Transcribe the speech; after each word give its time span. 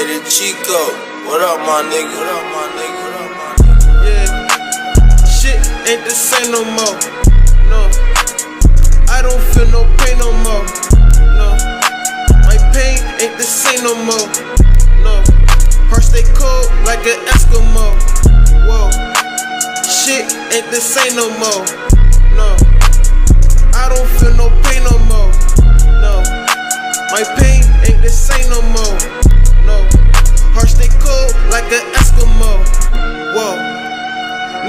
Chico, 0.00 0.80
what 1.28 1.42
up, 1.42 1.60
my 1.60 1.84
nigga? 1.92 2.08
What 2.16 2.32
up, 2.32 2.44
my 2.56 2.64
nigga? 2.72 3.04
What 3.04 3.20
up, 3.20 3.30
my 3.36 3.52
nigga? 3.60 4.08
Yeah, 4.08 5.26
shit 5.28 5.60
ain't 5.86 6.04
the 6.04 6.10
same 6.10 6.50
no 6.50 6.64
more. 6.64 6.96
No, 7.68 7.84
I 9.12 9.20
don't 9.20 9.42
feel 9.52 9.68
no 9.68 9.84
pain 10.00 10.16
no 10.16 10.32
more. 10.40 10.64
No, 11.36 11.52
my 12.48 12.56
pain 12.72 12.96
ain't 13.20 13.36
the 13.36 13.44
same 13.44 13.84
no 13.84 13.92
more. 13.94 14.24
No, 15.04 15.20
heart 15.92 16.02
stay 16.02 16.24
cold 16.32 16.72
like 16.88 17.04
an 17.04 17.20
Eskimo. 17.36 17.92
Whoa, 18.64 18.88
shit 19.84 20.24
ain't 20.56 20.70
the 20.72 20.80
same 20.80 21.14
no 21.14 21.28
more. 21.36 21.60
No, 22.40 22.56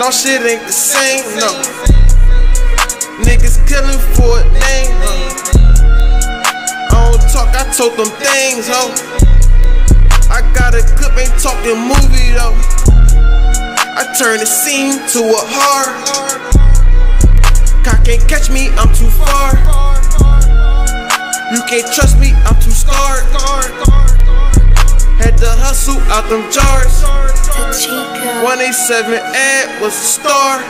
no 0.02 0.10
shit 0.10 0.42
ain't 0.42 0.66
the 0.66 0.74
same. 0.74 1.22
No, 1.38 1.54
niggas 3.22 3.62
killing 3.70 4.02
for 4.18 4.42
a 4.42 4.46
name. 4.50 4.98
huh. 4.98 5.30
I 6.90 7.12
don't 7.14 7.22
talk, 7.30 7.54
I 7.54 7.70
told 7.70 7.94
them 8.02 8.10
things, 8.18 8.66
ho. 8.66 8.90
I 10.34 10.42
got 10.58 10.74
a 10.74 10.82
clip, 10.98 11.14
ain't 11.22 11.38
talking 11.38 11.78
movie 11.78 12.34
though. 12.34 12.58
I 13.94 14.10
turn 14.18 14.40
the 14.40 14.50
scene 14.50 14.98
to 15.14 15.22
a 15.22 15.42
horror. 15.54 15.94
Cock 17.86 18.04
can't 18.04 18.26
catch 18.28 18.50
me, 18.50 18.74
I'm 18.82 18.90
too 18.98 19.12
far. 19.22 19.54
You 21.54 21.62
can't 21.70 21.86
trust 21.94 22.18
me, 22.18 22.34
I'm 22.50 22.58
too 22.58 22.74
scarred. 22.74 23.30
Had 25.22 25.38
to 25.38 25.52
hustle 25.62 26.02
out 26.10 26.28
them 26.28 26.50
jars. 26.50 27.21
Chico. 28.42 28.48
187 28.48 29.14
ad 29.14 29.82
was 29.82 29.94
a 29.94 29.98
star. 29.98 30.62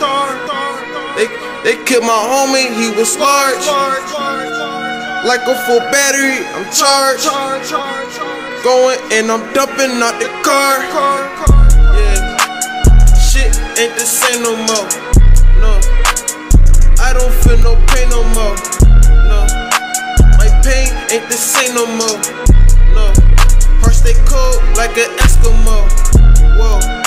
They 1.16 1.28
they 1.64 1.84
killed 1.86 2.04
my 2.04 2.10
homie, 2.10 2.68
he 2.76 2.92
was 2.98 3.18
large. 3.18 3.66
Like 5.24 5.42
a 5.48 5.56
full 5.66 5.80
battery, 5.92 6.44
I'm 6.56 6.66
charged. 6.72 7.30
Going 8.64 9.00
and 9.12 9.32
I'm 9.32 9.54
dumping 9.54 10.02
out 10.04 10.20
the 10.20 10.28
car. 10.44 10.84
Yeah, 11.96 12.38
shit 13.16 13.56
ain't 13.80 13.96
the 13.96 14.06
same 14.06 14.44
no 14.44 14.56
more. 14.56 14.88
No, 15.60 15.80
I 17.00 17.14
don't 17.14 17.34
feel 17.44 17.58
no 17.60 17.76
pain 17.88 18.10
no 18.10 18.24
more. 18.36 18.56
No, 19.32 19.46
my 20.38 20.50
pain 20.64 20.92
ain't 21.12 21.28
the 21.30 21.38
same 21.38 21.76
no 21.76 21.86
more. 21.86 22.20
No, 22.94 23.14
heart 23.80 23.96
stay 23.96 24.16
cold 24.26 24.60
like 24.76 24.98
an 24.98 25.10
Eskimo. 25.18 25.88
Whoa, 26.58 27.01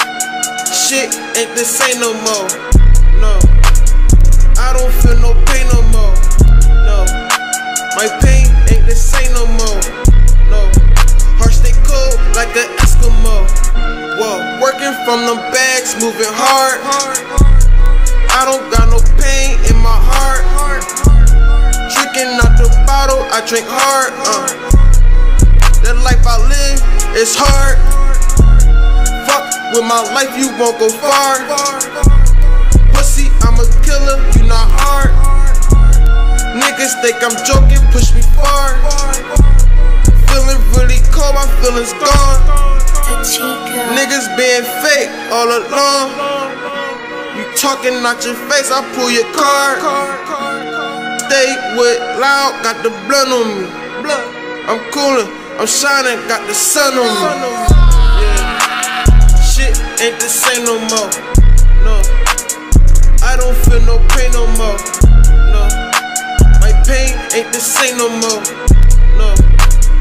ain't 1.13 1.53
the 1.57 1.65
same 1.65 2.01
no 2.01 2.15
more. 2.25 2.49
No, 3.21 3.37
I 4.57 4.73
don't 4.73 4.93
feel 5.03 5.19
no 5.21 5.35
pain 5.51 5.67
no 5.69 5.83
more. 5.93 6.15
No, 6.87 7.05
my 7.97 8.09
pain 8.23 8.49
ain't 8.73 8.87
the 8.87 8.97
same 8.97 9.33
no 9.35 9.45
more. 9.45 9.83
No, 10.49 10.71
heart 11.41 11.53
stay 11.53 11.77
cold 11.85 12.17
like 12.37 12.53
an 12.57 12.69
Eskimo. 12.81 13.45
Whoa, 14.17 14.61
working 14.63 14.95
from 15.05 15.27
them 15.27 15.41
bags, 15.53 15.97
moving 16.01 16.31
hard. 16.31 16.81
I 18.31 18.45
don't 18.47 18.65
got 18.71 18.89
no 18.89 19.01
pain 19.21 19.59
in 19.69 19.77
my 19.83 19.99
heart. 20.09 20.45
Drinking 21.93 22.39
out 22.41 22.57
the 22.57 22.69
bottle, 22.87 23.21
I 23.31 23.45
drink 23.47 23.67
hard. 23.69 24.13
Uh. 24.25 24.65
That 25.85 25.97
life 26.01 26.25
I 26.27 26.41
live 26.49 27.17
is 27.17 27.37
hard. 27.37 28.04
With 29.75 29.83
my 29.91 30.07
life, 30.15 30.31
you 30.39 30.55
won't 30.55 30.79
go 30.79 30.87
far. 30.87 31.43
Pussy, 32.95 33.27
I'm 33.43 33.59
a 33.59 33.67
killer, 33.83 34.23
you 34.39 34.47
not 34.47 34.71
hard. 34.71 35.11
Niggas 36.55 36.95
think 37.03 37.19
I'm 37.19 37.35
joking, 37.43 37.83
push 37.91 38.15
me 38.15 38.23
far. 38.39 38.79
Feeling 40.31 40.63
really 40.79 41.03
cold, 41.11 41.35
my 41.35 41.43
feelings 41.59 41.91
gone. 41.99 42.39
Niggas 43.99 44.31
being 44.39 44.63
fake 44.79 45.11
all 45.35 45.51
along. 45.51 46.15
You 47.35 47.43
talking 47.59 47.99
out 48.07 48.23
your 48.23 48.39
face, 48.47 48.71
I 48.71 48.79
pull 48.95 49.11
your 49.11 49.27
card. 49.35 49.83
Stay 51.27 51.51
with 51.75 51.99
loud, 52.23 52.63
got 52.63 52.79
the 52.87 52.95
blood 53.11 53.27
on 53.27 53.47
me. 53.59 53.67
I'm 54.71 54.79
coolin', 54.95 55.27
I'm 55.59 55.67
shining, 55.67 56.23
got 56.29 56.47
the 56.47 56.55
sun 56.55 56.95
on 56.95 57.11
me 57.11 57.84
shit 59.55 59.79
ain't 60.03 60.19
the 60.19 60.27
same 60.27 60.65
no 60.65 60.75
more. 60.91 61.11
No, 61.87 62.03
I 63.23 63.37
don't 63.39 63.55
feel 63.63 63.81
no 63.87 64.03
pain 64.11 64.33
no 64.35 64.51
more. 64.59 64.79
No, 65.55 65.63
my 66.59 66.75
pain 66.83 67.15
ain't 67.39 67.53
the 67.55 67.63
same 67.63 67.97
no 67.97 68.09
more. 68.11 68.43
No, 69.15 69.31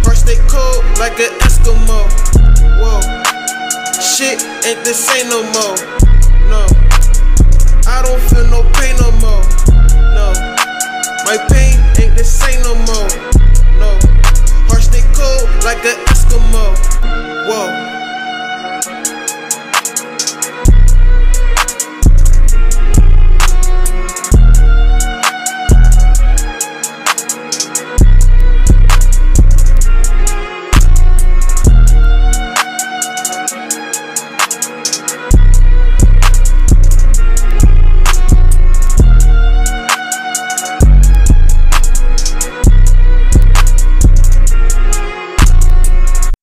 Heart 0.01 0.17
stay 0.17 0.41
cold 0.49 0.81
like 0.97 1.19
an 1.21 1.29
Eskimo. 1.45 2.01
Whoa, 2.81 2.97
shit 4.01 4.41
ain't 4.65 4.81
the 4.85 4.93
same 4.93 5.29
no 5.29 5.45
more. 5.53 5.77
No, 6.49 6.65
I 7.85 8.01
don't 8.01 8.21
feel 8.33 8.47
no 8.49 8.65
pain 8.73 8.97
no 8.97 9.11
more. 9.21 9.45
No, 10.17 10.33
my 11.29 11.37
pain 11.53 11.77
ain't 12.01 12.17
the 12.17 12.25
same. 12.25 12.62